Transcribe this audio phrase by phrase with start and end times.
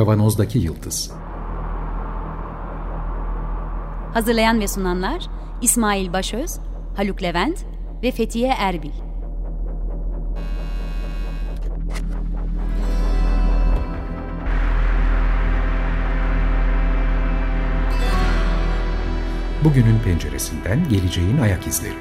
[0.00, 1.10] Kavanozdaki Yıldız
[4.14, 5.26] Hazırlayan ve sunanlar
[5.62, 6.58] İsmail Başöz,
[6.96, 7.64] Haluk Levent
[8.02, 8.90] ve Fethiye Erbil.
[19.64, 21.94] Bugünün penceresinden geleceğin ayak izleri.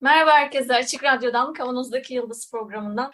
[0.00, 0.74] Merhaba herkese.
[0.74, 3.12] Açık Radyo'dan Kavanoz'daki Yıldız programından.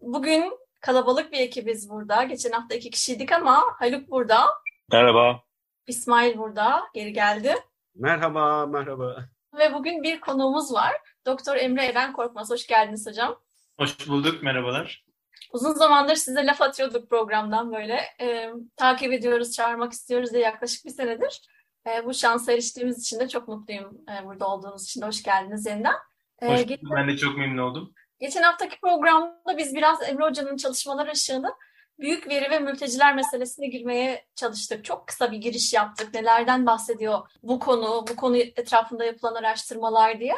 [0.00, 2.24] Bugün kalabalık bir ekibiz burada.
[2.24, 4.44] Geçen hafta iki kişiydik ama Haluk burada.
[4.92, 5.42] Merhaba.
[5.86, 6.82] İsmail burada.
[6.94, 7.54] Geri geldi.
[7.94, 9.28] Merhaba, merhaba.
[9.58, 10.92] Ve bugün bir konuğumuz var.
[11.26, 12.50] Doktor Emre Eren Korkmaz.
[12.50, 13.40] Hoş geldiniz hocam.
[13.78, 15.04] Hoş bulduk, merhabalar.
[15.52, 18.00] Uzun zamandır size laf atıyorduk programdan böyle.
[18.20, 21.42] E, takip ediyoruz, çağırmak istiyoruz diye yaklaşık bir senedir.
[21.86, 25.06] E, bu şansa eriştiğimiz için de çok mutluyum e, burada olduğunuz için de.
[25.06, 25.94] Hoş geldiniz yeniden.
[26.42, 27.94] E, hoş bulduk, ben de çok memnun oldum.
[28.20, 31.54] Geçen haftaki programda biz biraz Emre Hoca'nın çalışmaları ışığında
[31.98, 34.84] büyük veri ve mülteciler meselesine girmeye çalıştık.
[34.84, 36.14] Çok kısa bir giriş yaptık.
[36.14, 40.34] Nelerden bahsediyor bu konu, bu konu etrafında yapılan araştırmalar diye.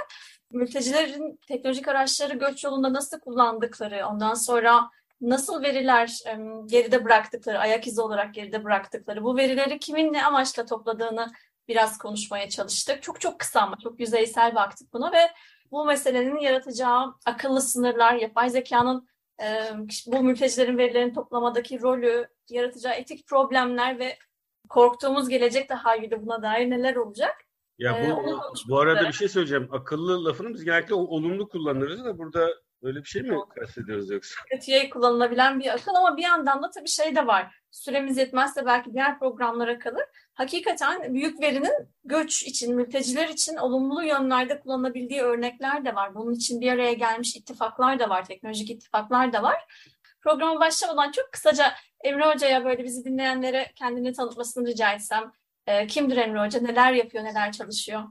[0.51, 6.19] Mültecilerin teknolojik araçları göç yolunda nasıl kullandıkları, ondan sonra nasıl veriler
[6.67, 11.33] geride bıraktıkları, ayak izi olarak geride bıraktıkları, bu verileri kimin ne amaçla topladığını
[11.69, 13.03] biraz konuşmaya çalıştık.
[13.03, 15.31] Çok çok kısa ama çok yüzeysel baktık buna ve
[15.73, 19.09] bu meselenin yaratacağı akıllı sınırlar, yapay zekanın
[20.07, 24.19] bu mültecilerin verilerini toplamadaki rolü, yaratacağı etik problemler ve
[24.69, 27.37] korktuğumuz gelecek tahayyülü buna dair neler olacak?
[27.79, 29.69] Ya bu, bu arada bir şey söyleyeceğim.
[29.73, 32.49] Akıllı lafını biz genellikle olumlu kullanırız da burada
[32.83, 34.41] Öyle bir şey mi kastediyoruz yoksa?
[34.51, 37.55] Kötüye kullanılabilen bir akıl ama bir yandan da tabii şey de var.
[37.71, 40.05] Süremiz yetmezse belki diğer programlara kalır.
[40.41, 46.15] Hakikaten büyük verinin göç için, mülteciler için olumlu yönlerde kullanabildiği örnekler de var.
[46.15, 49.57] Bunun için bir araya gelmiş ittifaklar da var, teknolojik ittifaklar da var.
[50.21, 55.33] Programa başlamadan çok kısaca Emre Hoca'ya böyle bizi dinleyenlere kendini tanıtmasını rica etsem.
[55.67, 58.03] E, kimdir Emre Hoca, neler yapıyor, neler çalışıyor?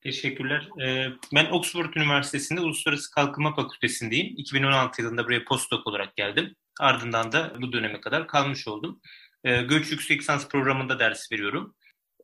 [0.00, 0.68] Teşekkürler.
[0.82, 4.34] Ee, ben Oxford Üniversitesi'nde Uluslararası Kalkınma Fakültesindeyim.
[4.36, 6.56] 2016 yılında buraya postdoc olarak geldim.
[6.80, 9.00] Ardından da bu döneme kadar kalmış oldum.
[9.44, 11.74] Ee, göç yüksek lisans programında ders veriyorum.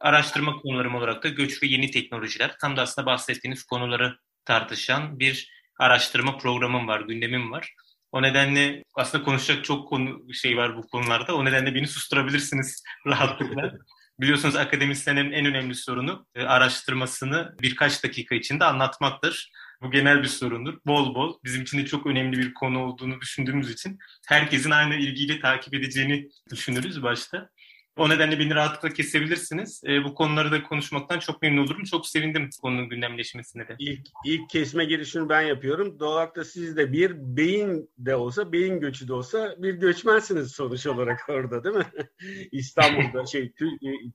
[0.00, 2.56] Araştırma konularım olarak da göç ve yeni teknolojiler.
[2.60, 7.74] Tam da aslında bahsettiğiniz konuları tartışan bir araştırma programım var, gündemim var.
[8.12, 11.34] O nedenle aslında konuşacak çok konu şey var bu konularda.
[11.34, 13.72] O nedenle beni susturabilirsiniz rahatlıkla.
[14.20, 19.50] Biliyorsunuz akademisyenin en önemli sorunu e, araştırmasını birkaç dakika içinde anlatmaktır.
[19.84, 20.78] Bu genel bir sorundur.
[20.86, 25.40] Bol bol bizim için de çok önemli bir konu olduğunu düşündüğümüz için herkesin aynı ilgiyle
[25.40, 27.50] takip edeceğini düşünürüz başta.
[27.96, 29.82] O nedenle beni rahatlıkla kesebilirsiniz.
[29.86, 31.84] E, bu konuları da konuşmaktan çok memnun olurum.
[31.84, 33.76] Çok sevindim konunun gündemleşmesine de.
[33.78, 35.98] İlk, ilk kesme girişini ben yapıyorum.
[36.00, 40.52] Doğal olarak da siz de bir beyin de olsa, beyin göçü de olsa bir göçmensiniz
[40.52, 41.86] sonuç olarak orada değil mi?
[42.52, 43.52] İstanbul'da şey e,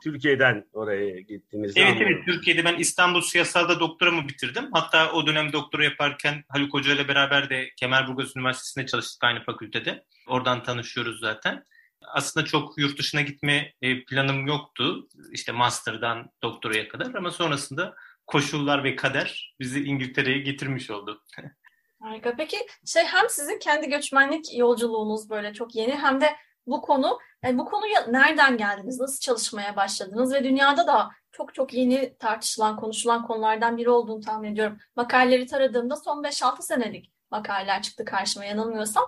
[0.03, 1.73] Türkiye'den oraya gittiniz.
[1.75, 2.07] Evet anladım.
[2.07, 4.69] evet Türkiye'de ben İstanbul Siyasal'da doktoramı bitirdim.
[4.73, 10.03] Hatta o dönem doktora yaparken Haluk Hoca ile beraber de Kemerburgaz Üniversitesi'nde çalıştık aynı fakültede.
[10.27, 11.63] Oradan tanışıyoruz zaten
[12.01, 15.07] aslında çok yurt dışına gitme e, planım yoktu.
[15.31, 17.95] İşte master'dan doktoraya kadar ama sonrasında
[18.27, 21.23] koşullar ve kader bizi İngiltere'ye getirmiş oldu.
[22.01, 22.35] Harika.
[22.35, 26.35] Peki şey hem sizin kendi göçmenlik yolculuğunuz böyle çok yeni hem de
[26.67, 28.99] bu konu yani e, bu konuya nereden geldiniz?
[28.99, 30.33] Nasıl çalışmaya başladınız?
[30.33, 34.77] Ve dünyada da çok çok yeni tartışılan, konuşulan konulardan biri olduğunu tahmin ediyorum.
[34.95, 39.03] Makaleleri taradığımda son 5-6 senelik makaleler çıktı karşıma yanılmıyorsam.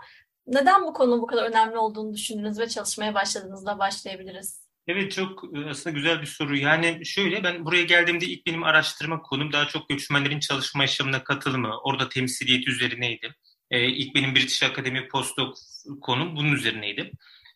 [0.47, 4.61] Neden bu konu bu kadar önemli olduğunu düşündünüz ve çalışmaya başladığınızda başlayabiliriz?
[4.87, 6.57] Evet çok e, aslında güzel bir soru.
[6.57, 11.77] Yani şöyle ben buraya geldiğimde ilk benim araştırma konum daha çok göçmenlerin çalışma yaşamına katılımı,
[11.83, 13.35] orada temsiliyet üzerineydi.
[13.71, 15.59] Ee, ilk benim British Academy postdoc
[16.01, 17.11] konum bunun üzerineydi.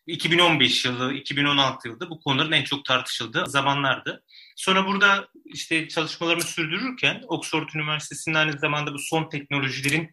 [0.06, 4.24] 2015 yılı, 2016 yılında bu konuların en çok tartışıldığı zamanlardı.
[4.56, 10.10] Sonra burada işte çalışmalarımı sürdürürken Oxford Üniversitesi'nin aynı zamanda bu son teknolojilerin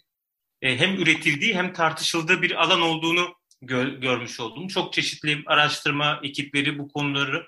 [0.63, 4.68] e, hem üretildiği hem tartışıldığı bir alan olduğunu gör, görmüş oldum.
[4.68, 7.48] Çok çeşitli araştırma ekipleri bu konuları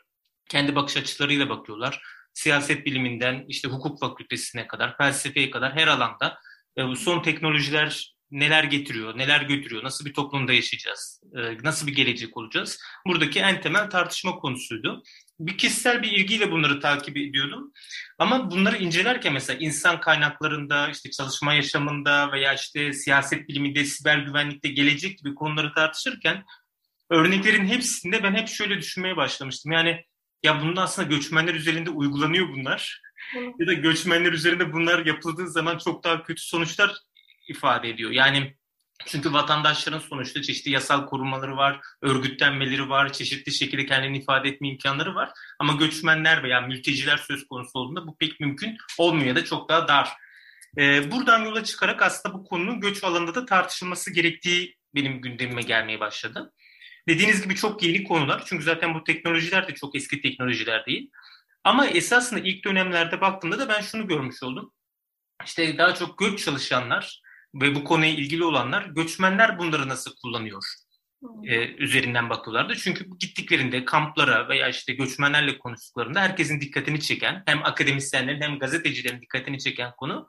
[0.49, 2.01] kendi bakış açılarıyla bakıyorlar.
[2.33, 6.39] Siyaset biliminden işte hukuk fakültesine kadar, felsefeye kadar her alanda
[6.77, 12.37] e, son teknolojiler neler getiriyor, neler götürüyor, nasıl bir toplumda yaşayacağız, e, nasıl bir gelecek
[12.37, 12.79] olacağız?
[13.07, 15.03] Buradaki en temel tartışma konusuydu
[15.39, 17.71] bir kişisel bir ilgiyle bunları takip ediyordum.
[18.19, 24.69] Ama bunları incelerken mesela insan kaynaklarında, işte çalışma yaşamında veya işte siyaset biliminde, siber güvenlikte
[24.69, 26.43] gelecek gibi konuları tartışırken
[27.09, 29.71] örneklerin hepsinde ben hep şöyle düşünmeye başlamıştım.
[29.71, 30.05] Yani
[30.43, 33.01] ya bunun aslında göçmenler üzerinde uygulanıyor bunlar.
[33.59, 36.95] ya da göçmenler üzerinde bunlar yapıldığı zaman çok daha kötü sonuçlar
[37.47, 38.11] ifade ediyor.
[38.11, 38.55] Yani
[39.05, 45.15] Çünkü vatandaşların sonuçta çeşitli yasal korumaları var, örgütlenmeleri var, çeşitli şekilde kendini ifade etme imkanları
[45.15, 45.29] var.
[45.59, 49.87] Ama göçmenler veya mülteciler söz konusu olduğunda bu pek mümkün olmuyor ya da çok daha
[49.87, 50.09] dar.
[50.77, 55.99] Ee, buradan yola çıkarak aslında bu konunun göç alanında da tartışılması gerektiği benim gündemime gelmeye
[55.99, 56.53] başladı.
[57.07, 58.43] Dediğiniz gibi çok yeni konular.
[58.45, 61.11] Çünkü zaten bu teknolojiler de çok eski teknolojiler değil.
[61.63, 64.73] Ama esasında ilk dönemlerde baktığımda da ben şunu görmüş oldum.
[65.45, 67.21] İşte daha çok göç çalışanlar
[67.55, 70.63] ve bu konuya ilgili olanlar göçmenler bunları nasıl kullanıyor
[71.43, 72.75] e, üzerinden bakıyorlardı.
[72.75, 79.59] Çünkü gittiklerinde kamplara veya işte göçmenlerle konuştuklarında herkesin dikkatini çeken hem akademisyenlerin hem gazetecilerin dikkatini
[79.59, 80.27] çeken konu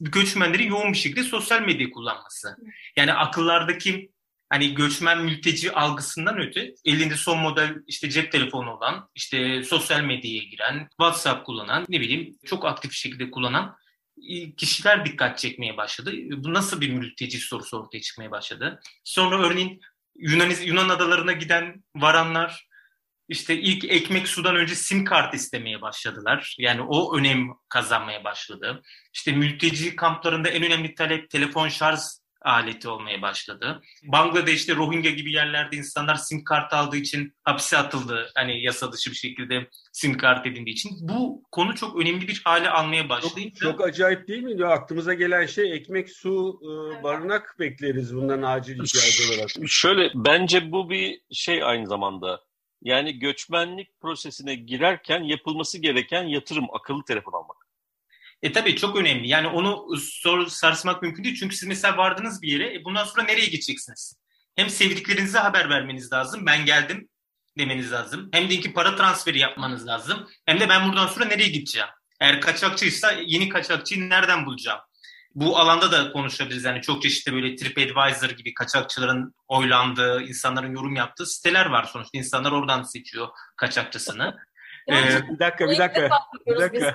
[0.00, 2.56] göçmenlerin yoğun bir şekilde sosyal medya kullanması.
[2.96, 4.10] Yani akıllardaki
[4.50, 10.42] hani göçmen mülteci algısından öte elinde son model işte cep telefonu olan, işte sosyal medyaya
[10.42, 13.76] giren, WhatsApp kullanan, ne bileyim çok aktif şekilde kullanan
[14.56, 16.12] kişiler dikkat çekmeye başladı.
[16.30, 18.80] Bu nasıl bir mülteci sorusu ortaya çıkmaya başladı.
[19.04, 19.80] Sonra örneğin
[20.16, 22.68] Yunan, Yunan adalarına giden varanlar
[23.28, 26.56] işte ilk ekmek sudan önce sim kart istemeye başladılar.
[26.58, 28.82] Yani o önem kazanmaya başladı.
[29.14, 31.98] İşte mülteci kamplarında en önemli talep telefon şarj
[32.40, 33.82] aleti olmaya başladı.
[34.04, 38.30] Bangladeş'te Rohingya gibi yerlerde insanlar sim kart aldığı için hapse atıldı.
[38.34, 40.92] Hani yasa dışı bir şekilde sim kart edindiği için.
[41.00, 43.60] Bu konu çok önemli bir hale almaya başlayınca...
[43.60, 44.66] Çok, çok acayip değil mi?
[44.66, 49.50] Aklımıza gelen şey ekmek, su, e, barınak bekleriz bundan acil ihtiyacı olarak.
[49.68, 52.40] Şöyle bence bu bir şey aynı zamanda.
[52.82, 57.67] Yani göçmenlik prosesine girerken yapılması gereken yatırım akıllı telefon almak.
[58.42, 59.28] E tabii çok önemli.
[59.28, 61.36] Yani onu sor, sarsmak mümkün değil.
[61.36, 62.74] Çünkü siz mesela vardınız bir yere.
[62.74, 64.16] E bundan sonra nereye gideceksiniz?
[64.56, 66.46] Hem sevdiklerinize haber vermeniz lazım.
[66.46, 67.08] Ben geldim
[67.58, 68.28] demeniz lazım.
[68.32, 70.28] Hem de ki para transferi yapmanız lazım.
[70.46, 71.88] Hem de ben buradan sonra nereye gideceğim?
[72.20, 74.80] Eğer kaçakçıysa yeni kaçakçıyı nereden bulacağım?
[75.34, 76.64] Bu alanda da konuşabiliriz.
[76.64, 82.18] Yani çok çeşitli böyle TripAdvisor gibi kaçakçıların oylandığı, insanların yorum yaptığı siteler var sonuçta.
[82.18, 84.36] İnsanlar oradan seçiyor kaçakçısını.
[84.88, 86.10] Ee, bir dakika, bir dakika.
[86.46, 86.94] Bir dakika.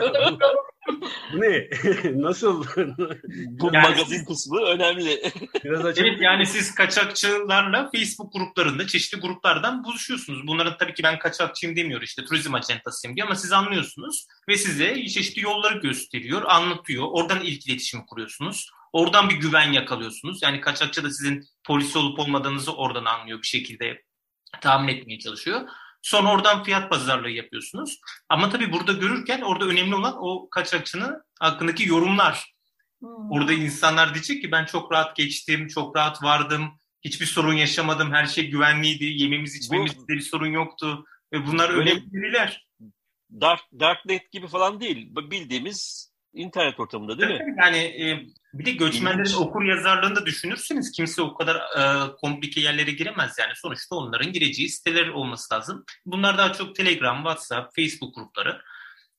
[1.34, 1.70] Bu ne?
[2.22, 2.66] Nasıl?
[3.48, 5.32] Bu yani magazin siz, kısmı önemli.
[5.64, 6.06] Biraz açık.
[6.06, 10.48] Evet yani siz kaçakçılarla Facebook gruplarında çeşitli gruplardan buluşuyorsunuz.
[10.48, 15.08] Bunların tabii ki ben kaçakçıyım demiyor işte turizm acentasıyım diyor ama siz anlıyorsunuz ve size
[15.08, 17.08] çeşitli yolları gösteriyor, anlatıyor.
[17.12, 18.72] Oradan ilk iletişimi kuruyorsunuz.
[18.94, 20.42] Oradan bir güven yakalıyorsunuz.
[20.44, 24.02] Yani kaçakçı da sizin polis olup olmadığınızı oradan anlıyor bir şekilde
[24.62, 25.62] tahmin etmeye çalışıyor.
[26.04, 28.00] Sonra oradan fiyat pazarlığı yapıyorsunuz.
[28.30, 32.54] Ama tabii burada görürken orada önemli olan o kaçakçının hakkındaki yorumlar.
[33.00, 33.32] Hmm.
[33.32, 38.26] Orada insanlar diyecek ki ben çok rahat geçtim, çok rahat vardım, hiçbir sorun yaşamadım, her
[38.26, 41.06] şey güvenliydi, yememiz içmemizde bir sorun yoktu.
[41.34, 42.68] Ve bunlar önemli veriler.
[43.42, 45.10] Dark, Darknet gibi falan değil.
[45.16, 47.56] Bildiğimiz internet ortamında değil mi?
[47.60, 49.38] Yani e, bir de göçmenlerin İlginç.
[49.38, 53.52] okur yazarlığını da düşünürseniz kimse o kadar e, komplike yerlere giremez yani.
[53.56, 55.86] Sonuçta onların gireceği siteler olması lazım.
[56.06, 58.62] Bunlar daha çok Telegram, WhatsApp, Facebook grupları.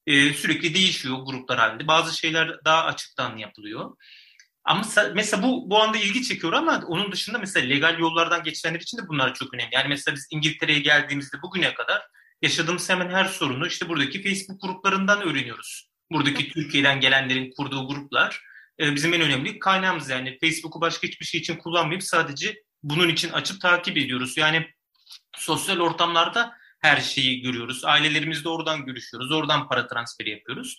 [0.07, 1.87] E, sürekli değişiyor gruplar halinde.
[1.87, 3.97] Bazı şeyler daha açıktan yapılıyor.
[4.65, 4.83] Ama
[5.15, 9.09] mesela bu bu anda ilgi çekiyor ama onun dışında mesela legal yollardan geçenler için de
[9.09, 9.75] bunlar çok önemli.
[9.75, 12.03] Yani mesela biz İngiltere'ye geldiğimizde bugüne kadar
[12.43, 15.94] yaşadığımız hemen her sorunu işte buradaki Facebook gruplarından öğreniyoruz.
[16.15, 18.43] Buradaki Türkiye'den gelenlerin kurduğu gruplar
[18.81, 20.09] e, bizim en önemli kaynağımız.
[20.09, 24.37] Yani Facebook'u başka hiçbir şey için kullanmayıp sadece bunun için açıp takip ediyoruz.
[24.37, 24.67] Yani
[25.37, 27.85] sosyal ortamlarda her şeyi görüyoruz.
[27.85, 29.33] Ailelerimizle oradan görüşüyoruz.
[29.33, 30.77] Oradan para transferi yapıyoruz.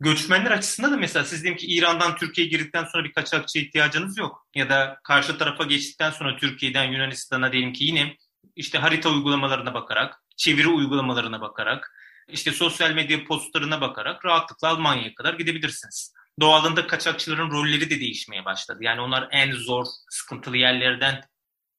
[0.00, 4.46] Göçmenler açısından da mesela siz diyelim ki İran'dan Türkiye'ye girdikten sonra bir kaçakçı ihtiyacınız yok.
[4.54, 8.16] Ya da karşı tarafa geçtikten sonra Türkiye'den Yunanistan'a diyelim ki yine
[8.56, 11.93] işte harita uygulamalarına bakarak, çeviri uygulamalarına bakarak,
[12.28, 16.12] işte sosyal medya postlarına bakarak rahatlıkla Almanya'ya kadar gidebilirsiniz.
[16.40, 18.78] Doğalında kaçakçıların rolleri de değişmeye başladı.
[18.80, 21.20] Yani onlar en zor, sıkıntılı yerlerden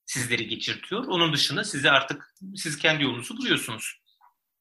[0.06, 1.06] sizleri geçirtiyor.
[1.08, 4.02] Onun dışında size artık siz kendi yolunuzu buluyorsunuz.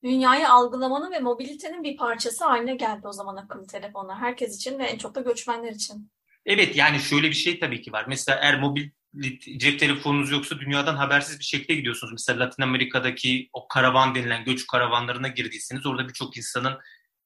[0.05, 4.19] Dünyayı algılamanın ve mobilitenin bir parçası haline geldi o zaman akıllı telefonlar.
[4.19, 6.11] Herkes için ve en çok da göçmenler için.
[6.47, 8.05] Evet yani şöyle bir şey tabii ki var.
[8.09, 8.91] Mesela eğer mobil
[9.56, 12.12] cep telefonunuz yoksa dünyadan habersiz bir şekilde gidiyorsunuz.
[12.12, 16.78] Mesela Latin Amerika'daki o karavan denilen göç karavanlarına girdiyseniz orada birçok insanın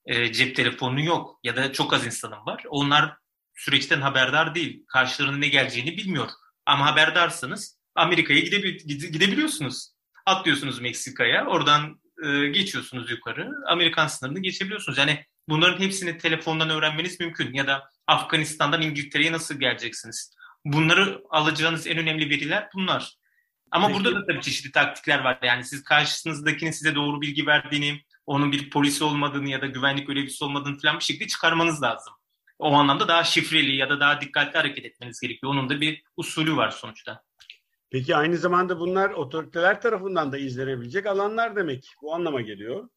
[0.07, 2.65] e, cep telefonu yok ya da çok az insanın var.
[2.69, 3.15] Onlar
[3.55, 4.85] süreçten haberdar değil.
[4.89, 6.31] Karşılarına ne geleceğini bilmiyor.
[6.67, 9.91] Ama haberdarsanız Amerika'ya gidebil gidebiliyorsunuz.
[10.27, 13.51] Atlıyorsunuz Meksika'ya, oradan e, geçiyorsunuz yukarı.
[13.67, 14.99] Amerikan sınırını geçebiliyorsunuz.
[14.99, 17.55] Yani bunların hepsini telefondan öğrenmeniz mümkün.
[17.55, 20.38] Ya da Afganistan'dan İngiltere'ye nasıl geleceksiniz?
[20.65, 23.15] Bunları alacağınız en önemli veriler bunlar.
[23.71, 23.99] Ama Peki.
[23.99, 25.39] burada da tabii çeşitli taktikler var.
[25.43, 30.45] Yani siz karşınızdakinin size doğru bilgi verdiğini, onun bir polis olmadığını ya da güvenlik görevlisi
[30.45, 32.13] olmadığını falan bir şekilde çıkarmanız lazım.
[32.59, 35.53] o anlamda daha şifreli ya da daha dikkatli hareket etmeniz gerekiyor.
[35.53, 37.23] Onun da bir usulü var sonuçta.
[37.91, 41.95] Peki aynı zamanda bunlar otoriteler tarafından da izlenebilecek alanlar demek.
[42.03, 42.89] Bu anlama geliyor.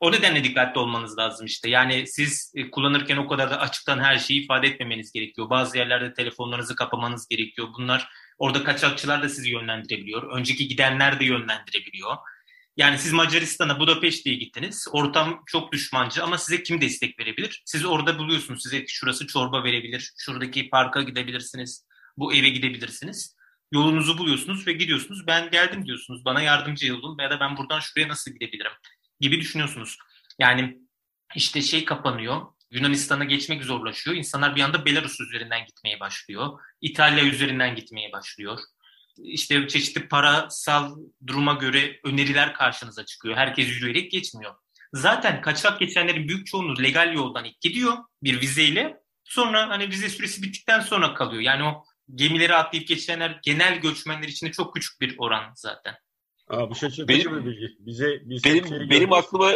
[0.00, 1.70] O nedenle dikkatli olmanız lazım işte.
[1.70, 5.50] Yani siz e, kullanırken o kadar da açıktan her şeyi ifade etmemeniz gerekiyor.
[5.50, 7.68] Bazı yerlerde telefonlarınızı kapamanız gerekiyor.
[7.78, 10.38] Bunlar orada kaçakçılar da sizi yönlendirebiliyor.
[10.38, 12.16] Önceki gidenler de yönlendirebiliyor.
[12.76, 14.88] Yani siz Macaristan'a Budapeşte'ye gittiniz.
[14.92, 17.62] Ortam çok düşmancı ama size kim destek verebilir?
[17.66, 18.62] Siz orada buluyorsunuz.
[18.62, 20.12] Size şurası çorba verebilir.
[20.18, 21.86] Şuradaki parka gidebilirsiniz.
[22.16, 23.36] Bu eve gidebilirsiniz.
[23.72, 25.26] Yolunuzu buluyorsunuz ve gidiyorsunuz.
[25.26, 26.24] Ben geldim diyorsunuz.
[26.24, 28.72] Bana yardımcı olun ya da ben buradan şuraya nasıl gidebilirim
[29.20, 29.98] gibi düşünüyorsunuz.
[30.38, 30.78] Yani
[31.34, 32.42] işte şey kapanıyor.
[32.70, 34.16] Yunanistan'a geçmek zorlaşıyor.
[34.16, 36.60] İnsanlar bir anda Belarus üzerinden gitmeye başlıyor.
[36.80, 38.58] İtalya üzerinden gitmeye başlıyor
[39.18, 40.96] işte çeşitli parasal
[41.26, 43.36] duruma göre öneriler karşınıza çıkıyor.
[43.36, 44.54] Herkes yürüyerek geçmiyor.
[44.92, 48.96] Zaten kaçak geçenlerin büyük çoğunluğu legal yoldan ilk gidiyor bir vizeyle.
[49.24, 51.42] Sonra hani vize süresi bittikten sonra kalıyor.
[51.42, 55.94] Yani o gemileri atlayıp geçenler genel göçmenler için de çok küçük bir oran zaten.
[56.48, 57.76] Aa, bu şaşırtıcı bir bilgi.
[57.78, 59.52] Bize, bize benim, benim aklıma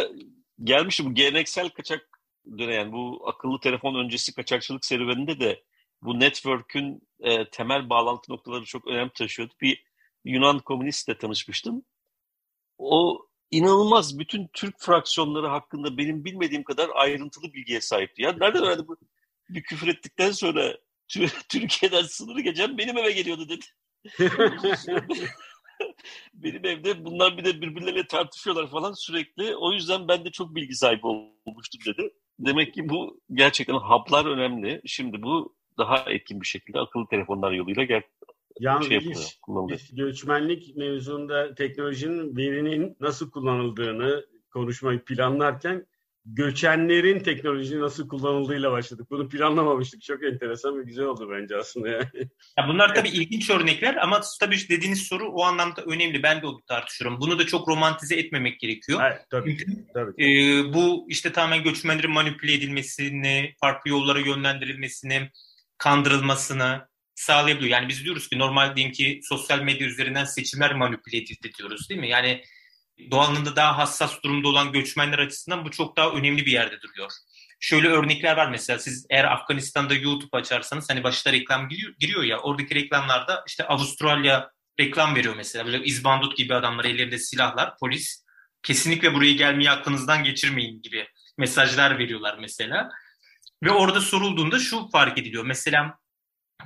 [0.63, 2.09] gelmişti bu geleneksel kaçak
[2.57, 5.63] dönem yani bu akıllı telefon öncesi kaçakçılık serüveninde de
[6.01, 9.53] bu network'ün e, temel bağlantı noktaları çok önem taşıyordu.
[9.61, 9.83] Bir
[10.25, 11.83] Yunan komünistle tanışmıştım.
[12.77, 18.21] O inanılmaz bütün Türk fraksiyonları hakkında benim bilmediğim kadar ayrıntılı bilgiye sahipti.
[18.21, 18.97] Ya nereden öğrendi bu?
[19.49, 20.77] Bir küfür ettikten sonra
[21.49, 23.65] Türkiye'den sınırı geçen benim eve geliyordu dedi.
[26.33, 29.55] benim evde bunlar bir de birbirleriyle tartışıyorlar falan sürekli.
[29.55, 32.13] O yüzden ben de çok bilgi sahibi olmuştum dedi.
[32.39, 34.81] Demek ki bu gerçekten haplar önemli.
[34.85, 38.01] Şimdi bu daha etkin bir şekilde akıllı telefonlar yoluyla gel
[38.59, 39.79] Yalnız şey yapıyor, kullanılıyor.
[39.79, 45.85] Biz göçmenlik mevzunda teknolojinin verinin nasıl kullanıldığını konuşmayı planlarken
[46.25, 49.07] göçenlerin teknoloji nasıl kullanıldığıyla başladık.
[49.11, 50.01] Bunu planlamamıştık.
[50.01, 51.89] Çok enteresan ve güzel oldu bence aslında.
[51.89, 52.29] Yani.
[52.59, 56.23] Ya bunlar tabii ilginç örnekler ama tabii dediğiniz soru o anlamda önemli.
[56.23, 57.21] Ben de onu tartışıyorum.
[57.21, 59.01] Bunu da çok romantize etmemek gerekiyor.
[59.03, 60.25] Evet, tabii, Çünkü tabii.
[60.25, 65.29] E, bu işte tamamen göçmenlerin manipüle edilmesini, farklı yollara yönlendirilmesini,
[65.77, 67.71] kandırılmasını sağlayabiliyor.
[67.71, 71.99] Yani biz diyoruz ki normal diyeyim ki sosyal medya üzerinden seçimler manipüle edildi diyoruz değil
[72.01, 72.09] mi?
[72.09, 72.43] Yani
[73.11, 77.11] doğalında daha hassas durumda olan göçmenler açısından bu çok daha önemli bir yerde duruyor.
[77.59, 82.39] Şöyle örnekler var mesela siz eğer Afganistan'da YouTube açarsanız hani başta reklam giriyor, giriyor ya
[82.39, 88.25] oradaki reklamlarda işte Avustralya reklam veriyor mesela böyle izbandut gibi adamlar ellerinde silahlar polis
[88.63, 92.89] kesinlikle buraya gelmeyi aklınızdan geçirmeyin gibi mesajlar veriyorlar mesela.
[93.63, 95.45] Ve orada sorulduğunda şu fark ediliyor.
[95.45, 95.97] Mesela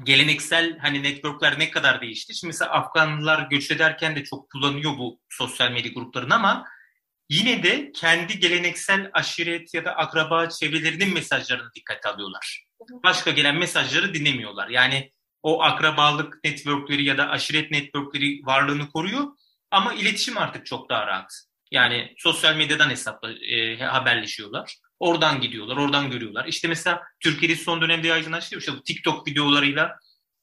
[0.04, 2.36] geleneksel hani networkler ne kadar değişti?
[2.36, 6.66] Şimdi mesela Afganlılar göç ederken de çok kullanıyor bu sosyal medya gruplarını ama
[7.30, 12.66] yine de kendi geleneksel aşiret ya da akraba çevrelerinin mesajlarını dikkate alıyorlar.
[13.04, 14.70] Başka gelen mesajları dinlemiyorlar.
[14.70, 15.12] Yani
[15.44, 19.24] o akrabalık networkleri ya da aşiret networkleri varlığını koruyor
[19.72, 21.34] ama iletişim artık çok daha rahat.
[21.72, 24.78] Yani sosyal medyadan hesapla e, haberleşiyorlar.
[25.00, 26.46] Oradan gidiyorlar, oradan görüyorlar.
[26.46, 28.58] İşte mesela Türkiye'de son dönemde yaygınlaştı.
[28.58, 29.96] İşte bu TikTok videolarıyla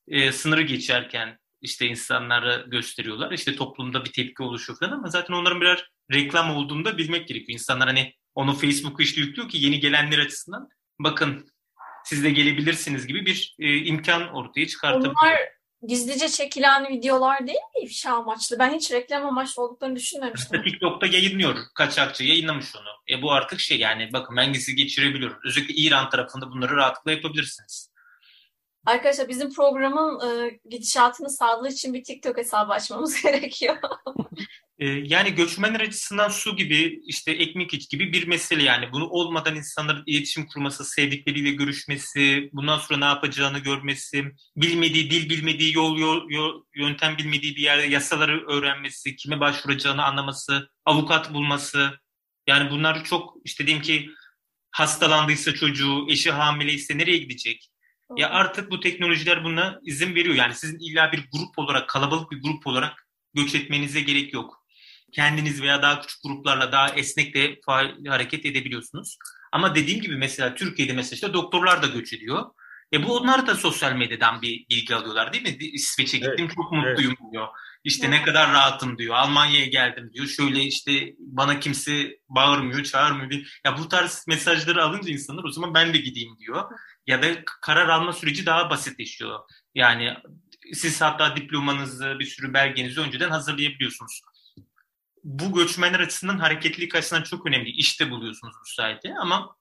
[0.09, 3.32] e, sınırı geçerken işte insanları gösteriyorlar.
[3.32, 7.59] İşte toplumda bir tepki oluşuyor falan ama zaten onların birer reklam olduğunu da bilmek gerekiyor.
[7.59, 10.68] İnsanlar hani onu Facebook'a işte yüklüyor ki yeni gelenler açısından
[10.99, 11.49] bakın
[12.04, 15.14] siz de gelebilirsiniz gibi bir e, imkan ortaya çıkartabiliyor.
[15.23, 15.38] Onlar
[15.82, 18.58] gizlice çekilen videolar değil mi ifşa amaçlı?
[18.58, 20.62] Ben hiç reklam amaçlı olduklarını düşünmemiştim.
[20.64, 21.56] TikTok'ta yayınlıyor.
[21.74, 23.16] Kaçakçı yayınlamış onu.
[23.18, 25.38] E bu artık şey yani bakın ben gizli geçirebiliyorum.
[25.44, 27.92] Özellikle İran tarafında bunları rahatlıkla yapabilirsiniz.
[28.86, 33.76] Arkadaşlar bizim programın e, gidişatını sağladığı için bir TikTok hesabı açmamız gerekiyor.
[34.79, 38.93] Ee, yani göçmenler açısından su gibi işte ekmek iç gibi bir mesele yani.
[38.93, 44.25] Bunu olmadan insanların iletişim kurması, sevdikleriyle görüşmesi, bundan sonra ne yapacağını görmesi,
[44.57, 50.71] bilmediği dil bilmediği yol, yol, yol yöntem bilmediği bir yerde yasaları öğrenmesi, kime başvuracağını anlaması,
[50.85, 52.00] avukat bulması.
[52.47, 54.11] Yani bunlar çok işte diyeyim ki
[54.71, 57.69] hastalandıysa çocuğu, eşi hamileyse nereye gidecek?
[58.17, 60.35] Ya artık bu teknolojiler buna izin veriyor.
[60.35, 64.62] Yani sizin illa bir grup olarak, kalabalık bir grup olarak göç etmenize gerek yok
[65.12, 67.61] kendiniz veya daha küçük gruplarla daha esnek de
[68.09, 69.19] hareket edebiliyorsunuz.
[69.52, 72.45] Ama dediğim gibi mesela Türkiye'de mesela işte doktorlar da göç ediyor.
[72.92, 75.57] E bu onlar da sosyal medyadan bir bilgi alıyorlar değil mi?
[75.64, 77.33] İsveç'e gittim evet, çok mutluyum evet.
[77.33, 77.49] diyor.
[77.85, 78.19] İşte evet.
[78.19, 79.14] ne kadar rahatım diyor.
[79.14, 80.26] Almanya'ya geldim diyor.
[80.26, 83.31] Şöyle işte bana kimse bağırmıyor, çağırmıyor.
[83.31, 83.61] Diyor.
[83.64, 86.64] Ya bu tarz mesajları alınca insanlar o zaman ben de gideyim diyor.
[87.07, 87.26] Ya da
[87.62, 89.38] karar alma süreci daha basitleşiyor.
[89.75, 90.14] Yani
[90.73, 94.21] siz hatta diplomanızı, bir sürü belgenizi önceden hazırlayabiliyorsunuz
[95.25, 97.71] bu göçmenler açısından hareketlilik açısından çok önemli.
[97.71, 99.57] İşte buluyorsunuz bu sayede ama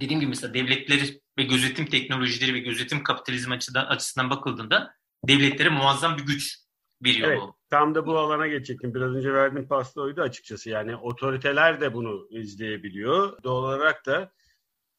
[0.00, 4.94] dediğim gibi mesela devletleri ve gözetim teknolojileri ve gözetim kapitalizm açıdan, açısından bakıldığında
[5.28, 6.58] devletlere muazzam bir güç
[7.04, 7.56] veriyor evet, bu.
[7.70, 8.94] Tam da bu alana geçecektim.
[8.94, 10.70] Biraz önce verdiğim pasta oydu açıkçası.
[10.70, 13.42] Yani otoriteler de bunu izleyebiliyor.
[13.42, 14.32] Doğal olarak da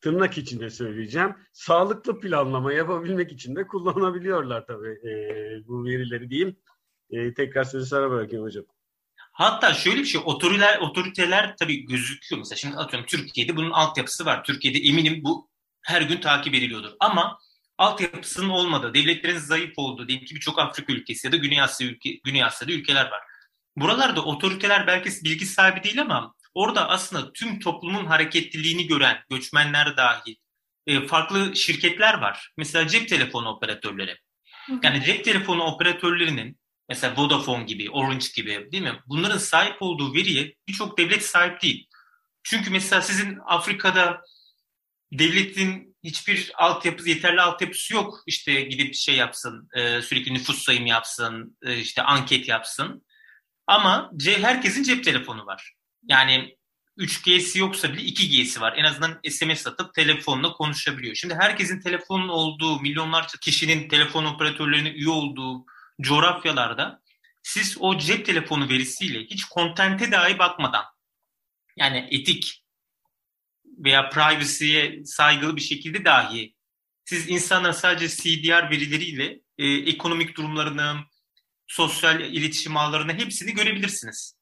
[0.01, 1.35] tırnak içinde söyleyeceğim.
[1.53, 5.13] Sağlıklı planlama yapabilmek için de kullanabiliyorlar tabii e,
[5.67, 6.55] bu verileri diyeyim.
[7.09, 8.65] E, tekrar sözü sana bırakayım hocam.
[9.33, 12.39] Hatta şöyle bir şey, otoriteler, otoriteler tabii gözüküyor.
[12.39, 14.43] Mesela şimdi atıyorum Türkiye'de bunun altyapısı var.
[14.43, 15.49] Türkiye'de eminim bu
[15.81, 16.91] her gün takip ediliyordur.
[16.99, 17.39] Ama
[17.77, 22.19] altyapısının olmadığı, devletlerin zayıf olduğu, diyelim ki birçok Afrika ülkesi ya da Güney Asya ülke,
[22.23, 23.21] Güney Asya'da ülkeler var.
[23.77, 30.35] Buralarda otoriteler belki bilgi sahibi değil ama orada aslında tüm toplumun hareketliliğini gören göçmenler dahil
[30.87, 32.51] e, farklı şirketler var.
[32.57, 34.17] Mesela cep telefonu operatörleri.
[34.83, 36.59] Yani cep telefonu operatörlerinin
[36.89, 38.99] mesela Vodafone gibi, Orange gibi değil mi?
[39.07, 41.87] Bunların sahip olduğu veriye birçok devlet sahip değil.
[42.43, 44.21] Çünkü mesela sizin Afrika'da
[45.13, 48.23] devletin hiçbir altyapısı, yeterli altyapısı yok.
[48.27, 53.05] İşte gidip şey yapsın, e, sürekli nüfus sayımı yapsın, e, işte anket yapsın.
[53.67, 55.73] Ama herkesin cep telefonu var.
[56.03, 56.57] Yani
[56.97, 58.73] 3G'si yoksa bile 2G'si var.
[58.77, 61.15] En azından SMS atıp telefonla konuşabiliyor.
[61.15, 65.65] Şimdi herkesin telefonun olduğu, milyonlarca kişinin telefon operatörlerine üye olduğu
[66.01, 67.01] coğrafyalarda
[67.43, 70.83] siz o cep telefonu verisiyle hiç kontente dahi bakmadan
[71.77, 72.63] yani etik
[73.65, 76.55] veya privacy'ye saygılı bir şekilde dahi
[77.05, 80.95] siz insanların sadece CDR verileriyle e, ekonomik durumlarını,
[81.67, 84.35] sosyal iletişim ağlarını hepsini görebilirsiniz.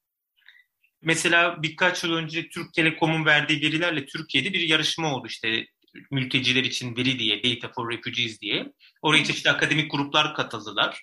[1.02, 5.66] Mesela birkaç yıl önce Türk Telekom'un verdiği verilerle Türkiye'de bir yarışma oldu işte
[6.12, 8.74] mülteciler için veri diye, Data for Refugees diye.
[9.02, 11.02] Oraya çeşitli akademik gruplar katıldılar.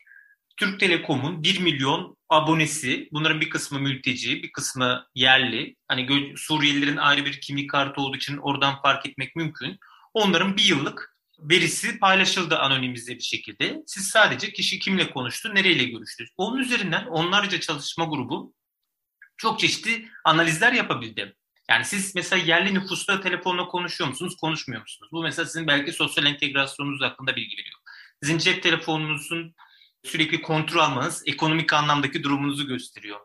[0.59, 5.77] Türk Telekom'un 1 milyon abonesi, bunların bir kısmı mülteci, bir kısmı yerli.
[5.89, 9.79] Hani Suriyelilerin ayrı bir kimlik kartı olduğu için oradan fark etmek mümkün.
[10.15, 13.83] Onların bir yıllık verisi paylaşıldı anonimize bir şekilde.
[13.87, 16.25] Siz sadece kişi kimle konuştu, nereyle görüştü.
[16.37, 18.55] Onun üzerinden onlarca çalışma grubu
[19.37, 21.37] çok çeşitli analizler yapabildi.
[21.71, 25.09] Yani siz mesela yerli nüfusla telefonla konuşuyor musunuz, konuşmuyor musunuz?
[25.13, 27.79] Bu mesela sizin belki sosyal entegrasyonunuz hakkında bilgi veriyor.
[28.23, 29.55] Sizin cep telefonunuzun
[30.05, 33.21] sürekli kontrol almanız ekonomik anlamdaki durumunuzu gösteriyor.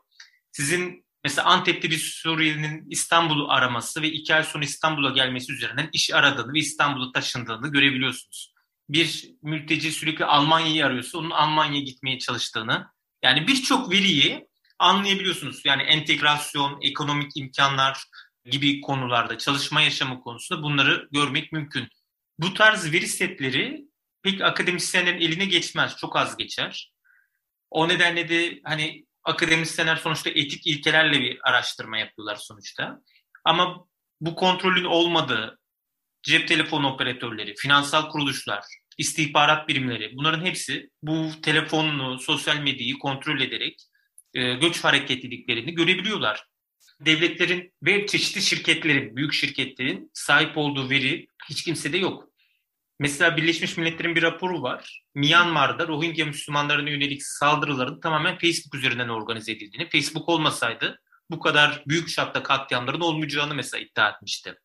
[0.52, 6.14] Sizin mesela Antep'te bir Suriyelinin İstanbul'u araması ve iki ay sonra İstanbul'a gelmesi üzerinden iş
[6.14, 8.54] aradığını ve İstanbul'a taşındığını görebiliyorsunuz.
[8.90, 12.88] Bir mülteci sürekli Almanya'yı arıyorsa onun Almanya'ya gitmeye çalıştığını
[13.24, 14.48] yani birçok veriyi
[14.80, 15.62] anlayabiliyorsunuz.
[15.66, 18.04] Yani entegrasyon, ekonomik imkanlar
[18.46, 21.88] gibi konularda çalışma yaşamı konusunda bunları görmek mümkün.
[22.40, 23.86] Bu tarz veri setleri
[24.24, 25.98] pek akademisyenlerin eline geçmez.
[25.98, 26.94] Çok az geçer.
[27.70, 33.02] O nedenle de hani akademisyenler sonuçta etik ilkelerle bir araştırma yapıyorlar sonuçta.
[33.46, 33.86] Ama
[34.22, 35.60] bu kontrolün olmadığı
[36.24, 38.64] cep telefonu operatörleri, finansal kuruluşlar,
[38.98, 43.82] istihbarat birimleri bunların hepsi bu telefonunu, sosyal medyayı kontrol ederek
[44.34, 46.46] e, göç hareketliliklerini görebiliyorlar.
[47.00, 52.33] Devletlerin ve çeşitli şirketlerin, büyük şirketlerin sahip olduğu veri hiç kimsede yok.
[53.04, 55.04] Mesela Birleşmiş Milletler'in bir raporu var.
[55.16, 62.10] Myanmar'da Rohingya Müslümanlarına yönelik saldırıların tamamen Facebook üzerinden organize edildiğini, Facebook olmasaydı bu kadar büyük
[62.10, 64.56] çapta katliamların olmayacağını mesela iddia etmişti.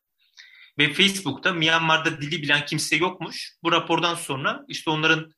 [0.77, 3.53] Ve Facebook'ta Myanmar'da dili bilen kimse yokmuş.
[3.63, 5.31] Bu rapordan sonra işte onların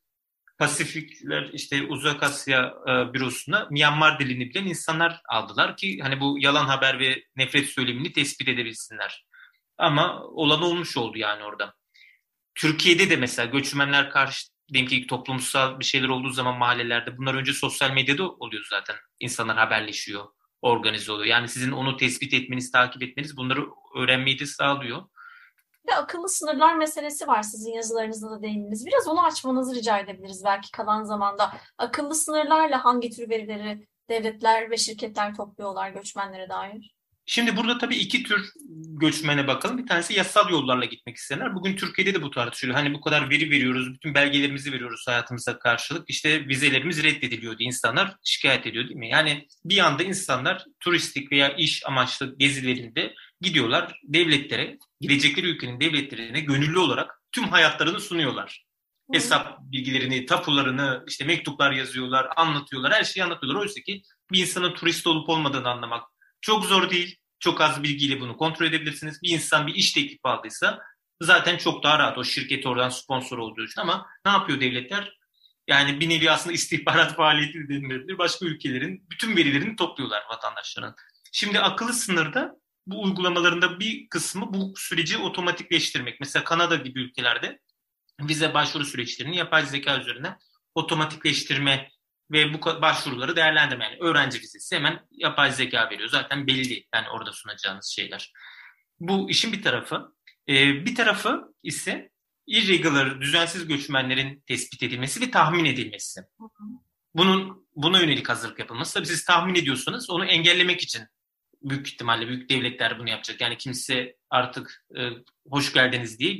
[0.58, 6.66] Pasifikler işte Uzak Asya e, bürosuna Myanmar dilini bilen insanlar aldılar ki hani bu yalan
[6.66, 9.26] haber ve nefret söylemini tespit edebilsinler.
[9.78, 11.81] Ama olan olmuş oldu yani orada.
[12.56, 17.54] Türkiye'de de mesela göçmenler karşı diyelim ki toplumsal bir şeyler olduğu zaman mahallelerde bunlar önce
[17.54, 18.96] sosyal medyada oluyor zaten.
[19.20, 20.26] İnsanlar haberleşiyor,
[20.62, 21.28] organize oluyor.
[21.28, 25.02] Yani sizin onu tespit etmeniz, takip etmeniz bunları öğrenmeyi de sağlıyor.
[25.88, 28.86] Bir akıllı sınırlar meselesi var sizin yazılarınızda da değindiniz.
[28.86, 31.54] Biraz onu açmanızı rica edebiliriz belki kalan zamanda.
[31.78, 36.96] Akıllı sınırlarla hangi tür verileri devletler ve şirketler topluyorlar göçmenlere dair?
[37.34, 38.52] Şimdi burada tabii iki tür
[39.00, 39.78] göçmene bakalım.
[39.78, 41.56] Bir tanesi yasal yollarla gitmek isteyenler.
[41.56, 42.78] Bugün Türkiye'de de bu tartışılıyor.
[42.78, 46.10] Hani bu kadar veri veriyoruz, bütün belgelerimizi veriyoruz hayatımıza karşılık.
[46.10, 49.10] İşte vizelerimiz reddediliyor diye insanlar şikayet ediyor değil mi?
[49.10, 56.80] Yani bir anda insanlar turistik veya iş amaçlı gezilerinde gidiyorlar devletlere, gidecekleri ülkenin devletlerine gönüllü
[56.80, 58.66] olarak tüm hayatlarını sunuyorlar.
[59.14, 63.62] Hesap bilgilerini, tapularını, işte mektuplar yazıyorlar, anlatıyorlar, her şeyi anlatıyorlar.
[63.62, 66.04] Oysa ki bir insanın turist olup olmadığını anlamak
[66.42, 67.21] çok zor değil.
[67.42, 69.22] Çok az bilgiyle bunu kontrol edebilirsiniz.
[69.22, 70.80] Bir insan bir iş teklifi aldıysa
[71.22, 75.18] zaten çok daha rahat o şirket oradan sponsor olduğu için ama ne yapıyor devletler?
[75.68, 78.18] Yani bir nevi aslında istihbarat faaliyeti denilebilir.
[78.18, 80.96] Başka ülkelerin bütün verilerini topluyorlar vatandaşların.
[81.32, 82.56] Şimdi akıllı sınırda
[82.88, 86.20] bu uygulamalarında bir kısmı bu süreci otomatikleştirmek.
[86.20, 87.60] Mesela Kanada gibi ülkelerde
[88.22, 90.38] vize başvuru süreçlerini yapay zeka üzerinden
[90.76, 91.90] otomatikleştirme
[92.32, 93.86] ve bu başvuruları değerlendirme.
[93.86, 96.10] Yani öğrenci vizesi hemen yapay zeka veriyor.
[96.10, 98.34] Zaten belli yani orada sunacağınız şeyler.
[99.00, 100.16] Bu işin bir tarafı.
[100.48, 102.10] Ee, bir tarafı ise
[102.48, 106.22] irregular, düzensiz göçmenlerin tespit edilmesi ve tahmin edilmesi.
[107.16, 108.94] Bunun buna yönelik hazırlık yapılması.
[108.94, 111.02] Tabii siz tahmin ediyorsanız onu engellemek için
[111.62, 113.42] büyük ihtimalle büyük devletler bunu yapacak.
[113.42, 115.10] Yani kimse artık e,
[115.50, 116.40] hoş geldiniz diye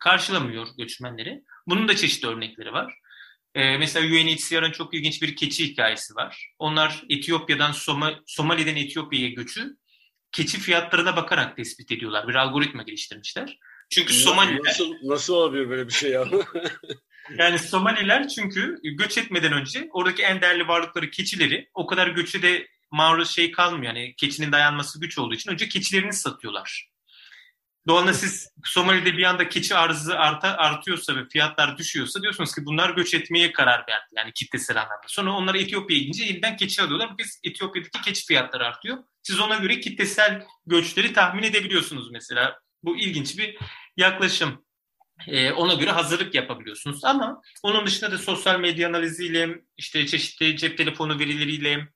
[0.00, 1.44] karşılamıyor göçmenleri.
[1.66, 2.94] Bunun da çeşitli örnekleri var.
[3.54, 6.52] E, mesela UNHCR'ın çok ilginç bir keçi hikayesi var.
[6.58, 9.76] Onlar Etiyopya'dan Soma, Somali'den Etiyopya'ya göçü
[10.32, 12.28] keçi fiyatlarına bakarak tespit ediyorlar.
[12.28, 13.58] Bir algoritma geliştirmişler.
[13.90, 14.60] Çünkü Somaliler...
[14.64, 16.24] Nasıl, nasıl olabilir böyle bir şey ya?
[17.38, 22.68] yani Somaliler çünkü göç etmeden önce oradaki en değerli varlıkları keçileri o kadar göçe de
[22.90, 23.94] maruz şey kalmıyor.
[23.94, 26.90] Yani keçinin dayanması güç olduğu için önce keçilerini satıyorlar.
[27.90, 32.90] Doğalda siz Somali'de bir anda keçi arzı arta, artıyorsa ve fiyatlar düşüyorsa diyorsunuz ki bunlar
[32.90, 34.06] göç etmeye karar verdi.
[34.16, 35.06] Yani kitlesel anlamda.
[35.06, 37.18] Sonra onlar Etiyopya'ya gidince yeniden keçi alıyorlar.
[37.18, 38.98] Biz Etiyopya'daki keçi fiyatları artıyor.
[39.22, 42.58] Siz ona göre kitlesel göçleri tahmin edebiliyorsunuz mesela.
[42.82, 43.58] Bu ilginç bir
[43.96, 44.64] yaklaşım.
[45.26, 47.04] Ee, ona göre hazırlık yapabiliyorsunuz.
[47.04, 51.88] Ama onun dışında da sosyal medya analiziyle, işte çeşitli cep telefonu verileriyle,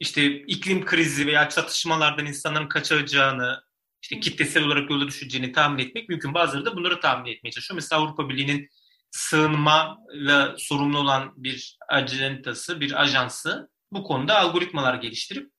[0.00, 3.64] işte iklim krizi veya çatışmalardan insanların kaçacağını,
[4.04, 6.34] işte kitlesel olarak yola düşeceğini tahmin etmek mümkün.
[6.34, 7.74] Bazıları da bunları tahmin etmeye çalışıyor.
[7.74, 8.68] Mesela Avrupa Birliği'nin
[9.10, 15.50] sığınmayla sorumlu olan bir acentası, bir ajansı bu konuda algoritmalar geliştirip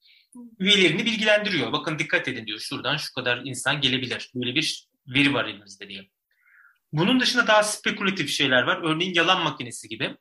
[0.60, 1.72] üyelerini bilgilendiriyor.
[1.72, 4.32] Bakın dikkat edin diyor şuradan şu kadar insan gelebilir.
[4.36, 6.10] Böyle bir veri var elimizde diye.
[6.92, 8.80] Bunun dışında daha spekülatif şeyler var.
[8.84, 10.18] Örneğin yalan makinesi gibi.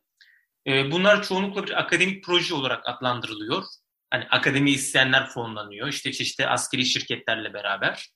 [0.66, 3.64] Bunlar çoğunlukla bir akademik proje olarak adlandırılıyor.
[4.14, 5.88] Hani akademi isteyenler fonlanıyor.
[5.88, 8.11] İşte çeşitli askeri şirketlerle beraber.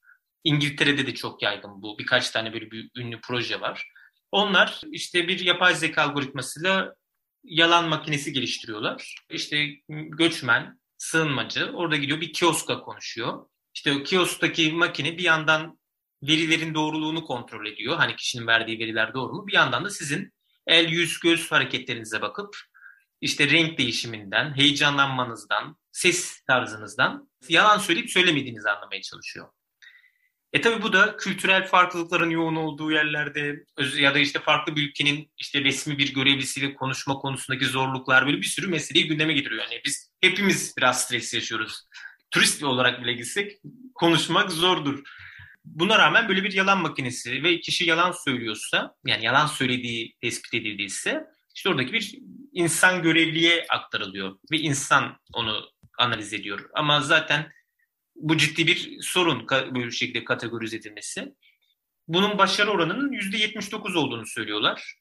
[0.44, 1.98] İngiltere'de de çok yaygın bu.
[1.98, 3.88] Birkaç tane böyle bir ünlü proje var.
[4.32, 6.94] Onlar işte bir yapay zeka algoritmasıyla
[7.44, 9.14] yalan makinesi geliştiriyorlar.
[9.30, 13.46] İşte göçmen, sığınmacı orada gidiyor bir kioska konuşuyor.
[13.74, 15.78] İşte o kiosktaki makine bir yandan
[16.22, 17.96] verilerin doğruluğunu kontrol ediyor.
[17.96, 19.46] Hani kişinin verdiği veriler doğru mu?
[19.46, 20.32] Bir yandan da sizin
[20.66, 22.56] el, yüz, göz hareketlerinize bakıp
[23.20, 29.48] işte renk değişiminden, heyecanlanmanızdan, ses tarzınızdan yalan söyleyip söylemediğinizi anlamaya çalışıyor.
[30.52, 33.64] E tabi bu da kültürel farklılıkların yoğun olduğu yerlerde
[33.98, 38.46] ya da işte farklı bir ülkenin işte resmi bir görevlisiyle konuşma konusundaki zorluklar böyle bir
[38.46, 39.62] sürü meseleyi gündeme getiriyor.
[39.62, 41.84] Yani biz hepimiz biraz stres yaşıyoruz.
[42.30, 43.52] Turist olarak bile gitsek
[43.94, 45.02] konuşmak zordur.
[45.64, 51.26] Buna rağmen böyle bir yalan makinesi ve kişi yalan söylüyorsa yani yalan söylediği tespit edildiyse
[51.54, 52.18] işte oradaki bir
[52.52, 56.70] insan görevliye aktarılıyor ve insan onu analiz ediyor.
[56.74, 57.52] Ama zaten
[58.16, 61.34] bu ciddi bir sorun böyle şekilde kategorize edilmesi.
[62.08, 64.98] Bunun başarı oranının %79 olduğunu söylüyorlar.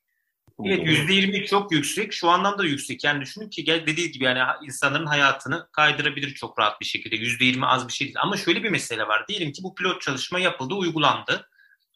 [0.65, 2.13] Evet %20 çok yüksek.
[2.13, 3.03] Şu anlamda yüksek.
[3.03, 7.15] Yani düşünün ki dediği gibi yani insanların hayatını kaydırabilir çok rahat bir şekilde.
[7.15, 8.17] %20 az bir şey değil.
[8.19, 9.27] Ama şöyle bir mesele var.
[9.27, 11.49] Diyelim ki bu pilot çalışma yapıldı, uygulandı.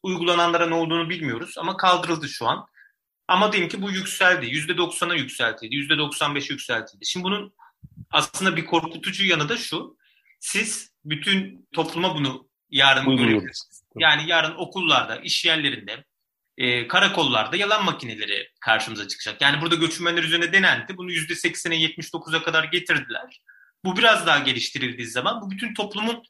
[0.04, 2.68] Uygulananlara ne olduğunu bilmiyoruz ama kaldırıldı şu an.
[3.28, 4.46] Ama diyelim ki bu yükseldi.
[4.46, 5.76] %90'a yükseltildi.
[5.76, 7.06] %95'e yükseltildi.
[7.06, 7.54] Şimdi bunun
[8.12, 9.98] aslında bir korkutucu yanı da şu.
[10.40, 13.84] Siz bütün topluma bunu yarın görebilirsiniz.
[13.98, 16.06] Yani yarın okullarda, iş yerlerinde,
[16.58, 19.42] e, karakollarda yalan makineleri karşımıza çıkacak.
[19.42, 20.98] Yani burada göçmenler üzerine denendi.
[20.98, 23.42] Bunu %80'e 79'a kadar getirdiler.
[23.86, 26.24] Bu biraz daha geliştirildiği zaman bu bütün toplumun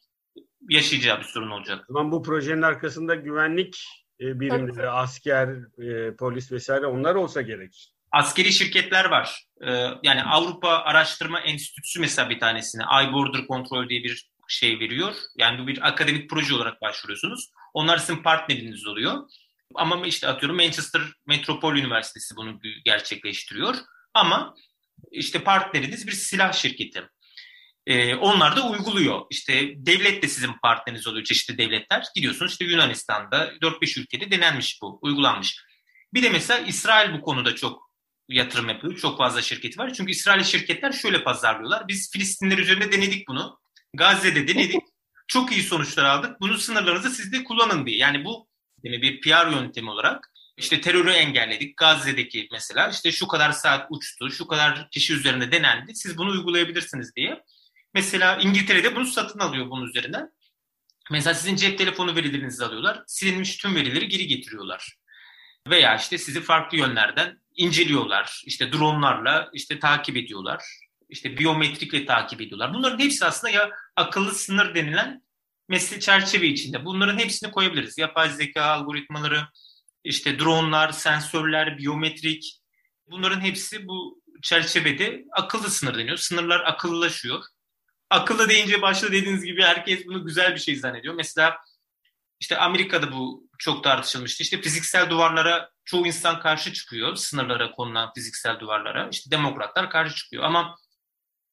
[0.70, 1.86] yaşayacağı bir sorun olacak.
[1.88, 3.86] Zaman bu projenin arkasında güvenlik
[4.22, 5.48] e, birimleri, asker,
[5.84, 7.94] e, polis vesaire onlar olsa gerek.
[8.12, 9.46] Askeri şirketler var.
[9.68, 9.72] E,
[10.04, 15.16] yani Avrupa Araştırma Enstitüsü mesela bir tanesine iBorder Control diye bir şey veriyor.
[15.38, 17.50] Yani bu bir akademik proje olarak başvuruyorsunuz.
[17.74, 19.30] Onlar sizin partneriniz oluyor.
[19.76, 23.76] Ama işte atıyorum Manchester Metropol Üniversitesi bunu gerçekleştiriyor.
[24.14, 24.56] Ama
[25.12, 27.10] işte partneriniz bir silah şirketi.
[27.88, 29.22] Ee, onlar da uyguluyor.
[29.30, 32.04] İşte devlet de sizin partneriniz oluyor çeşitli devletler.
[32.16, 35.58] Gidiyorsunuz işte Yunanistan'da 4-5 ülkede denenmiş bu, uygulanmış.
[36.14, 37.91] Bir de mesela İsrail bu konuda çok
[38.32, 38.98] yatırım yapıyor.
[38.98, 39.94] Çok fazla şirketi var.
[39.94, 41.88] Çünkü İsrail şirketler şöyle pazarlıyorlar.
[41.88, 43.60] Biz Filistinler üzerinde denedik bunu.
[43.94, 44.82] Gazze'de denedik.
[45.28, 46.42] Çok iyi sonuçlar aldık.
[46.42, 47.98] Bunu sınırlarınızı siz de kullanın diye.
[47.98, 48.48] Yani bu
[48.84, 51.78] yani bir PR yöntemi olarak işte terörü engelledik.
[51.78, 55.96] Gazze'deki mesela işte şu kadar saat uçtu, şu kadar kişi üzerinde denendi.
[55.96, 57.44] Siz bunu uygulayabilirsiniz diye.
[57.94, 60.32] Mesela İngiltere'de bunu satın alıyor bunun üzerinden.
[61.12, 63.04] Mesela sizin cep telefonu verilerinizi alıyorlar.
[63.08, 64.98] Silinmiş tüm verileri geri getiriyorlar.
[65.68, 68.42] Veya işte sizi farklı yönlerden inceliyorlar.
[68.46, 70.64] İşte dronlarla işte takip ediyorlar.
[71.10, 72.74] İşte biyometrikle takip ediyorlar.
[72.74, 75.24] Bunların hepsi aslında ya akıllı sınır denilen
[75.68, 76.86] mesle çerçeve içinde.
[76.86, 77.98] Bunların hepsini koyabiliriz.
[77.98, 79.48] Yapay zeka algoritmaları,
[80.04, 82.62] işte dronlar, sensörler, biyometrik
[83.08, 86.18] bunların hepsi bu çerçevede akıllı sınır deniyor.
[86.18, 87.44] Sınırlar akıllılaşıyor.
[88.10, 91.14] Akıllı deyince başta dediğiniz gibi herkes bunu güzel bir şey zannediyor.
[91.14, 91.58] Mesela
[92.40, 94.44] işte Amerika'da bu çok tartışılmıştı.
[94.44, 97.16] İşte fiziksel duvarlara çoğu insan karşı çıkıyor.
[97.16, 99.10] Sınırlara konulan fiziksel duvarlara.
[99.12, 100.44] İşte demokratlar karşı çıkıyor.
[100.44, 100.76] Ama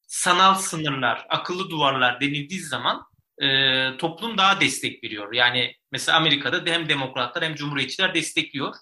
[0.07, 3.05] sanal sınırlar, akıllı duvarlar denildiği zaman
[3.41, 5.33] e, toplum daha destek veriyor.
[5.33, 8.75] Yani mesela Amerika'da hem demokratlar hem cumhuriyetçiler destekliyor.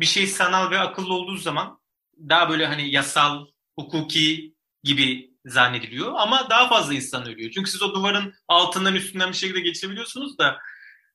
[0.00, 1.80] Bir şey sanal ve akıllı olduğu zaman
[2.18, 3.46] daha böyle hani yasal,
[3.78, 7.50] hukuki gibi zannediliyor ama daha fazla insan ölüyor.
[7.50, 10.58] Çünkü siz o duvarın altından üstünden bir şekilde geçebiliyorsunuz da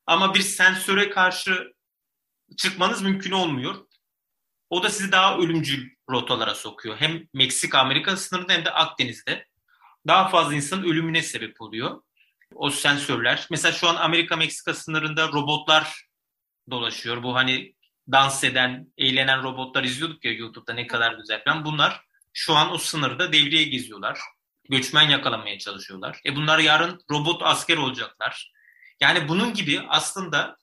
[0.08, 1.74] ama bir sensöre karşı
[2.58, 3.76] çıkmanız mümkün olmuyor.
[4.70, 6.98] O da sizi daha ölümcül rotalara sokuyor.
[6.98, 9.48] Hem Meksika-Amerika sınırında hem de Akdeniz'de.
[10.08, 12.02] Daha fazla insanın ölümüne sebep oluyor.
[12.56, 13.48] O sensörler.
[13.52, 16.08] Mesela şu an Amerika-Meksika sınırında robotlar
[16.72, 17.24] dolaşıyor.
[17.24, 17.76] Bu hani
[18.12, 21.66] dans eden, eğlenen robotlar izliyorduk ya YouTube'da ne kadar güzel falan.
[21.66, 22.02] Bunlar
[22.34, 24.20] şu an o sınırda devreye geziyorlar.
[24.70, 26.20] Göçmen yakalamaya çalışıyorlar.
[26.26, 28.52] E bunlar yarın robot asker olacaklar.
[29.02, 30.58] Yani bunun gibi aslında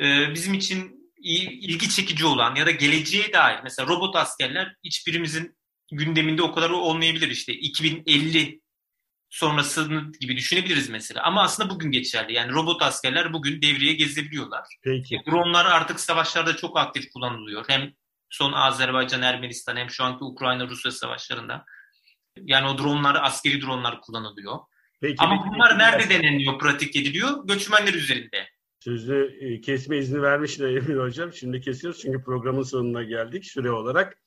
[0.00, 5.58] e, bizim için ilgi çekici olan ya da geleceğe dair mesela robot askerler hiçbirimizin
[5.92, 8.60] gündeminde o kadar olmayabilir işte 2050
[9.30, 11.22] sonrasını gibi düşünebiliriz mesela.
[11.22, 12.32] Ama aslında bugün geçerli.
[12.32, 14.64] Yani robot askerler bugün devreye gezebiliyorlar.
[14.84, 15.20] Peki.
[15.30, 17.64] Dronlar artık savaşlarda çok aktif kullanılıyor.
[17.68, 17.92] Hem
[18.30, 21.64] son Azerbaycan, Ermenistan hem şu anki Ukrayna-Rusya savaşlarında.
[22.36, 24.58] Yani o dronlar, askeri dronlar kullanılıyor.
[25.00, 27.46] Peki, Ama peki, bunlar peki, nerede deneniyor, pratik ediliyor?
[27.46, 28.48] Göçmenler üzerinde.
[28.80, 31.32] Sözü e, kesme izni vermiş de Emir Hocam.
[31.32, 34.18] Şimdi kesiyoruz çünkü programın sonuna geldik süre olarak.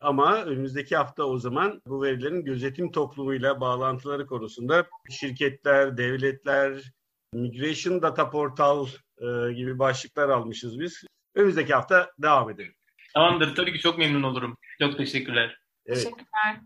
[0.00, 6.92] Ama önümüzdeki hafta o zaman bu verilerin gözetim toplumuyla bağlantıları konusunda şirketler, devletler,
[7.32, 8.86] Migration Data Portal
[9.18, 11.04] e, gibi başlıklar almışız biz.
[11.34, 12.74] Önümüzdeki hafta devam edelim.
[13.14, 13.54] Tamamdır.
[13.54, 14.56] Tabii ki çok memnun olurum.
[14.80, 15.60] Çok teşekkürler.
[15.86, 15.98] Evet.
[15.98, 16.60] Teşekkürler.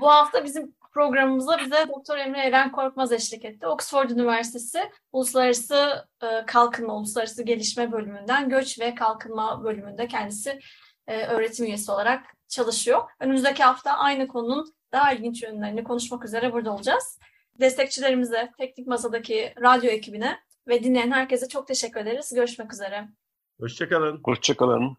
[0.00, 3.66] Bu hafta bizim programımıza bize Doktor Emre Eren Korkmaz eşlik etti.
[3.66, 10.60] Oxford Üniversitesi Uluslararası e, Kalkınma, Uluslararası Gelişme bölümünden Göç ve Kalkınma bölümünde kendisi
[11.06, 13.02] e, öğretim üyesi olarak çalışıyor.
[13.20, 17.18] Önümüzdeki hafta aynı konunun daha ilginç yönlerini konuşmak üzere burada olacağız.
[17.60, 22.32] Destekçilerimize, teknik masadaki radyo ekibine ve dinleyen herkese çok teşekkür ederiz.
[22.34, 23.08] Görüşmek üzere.
[23.60, 24.20] Hoşçakalın.
[24.24, 24.96] Hoşçakalın.